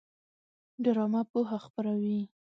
[0.83, 2.19] ډرامه پوهه خپروي